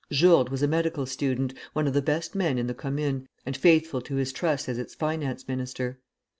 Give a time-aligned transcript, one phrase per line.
[0.11, 4.01] Jourde was a medical student, one of the best men in the Commune, and faithful
[4.01, 5.99] to his trust as its finance minister.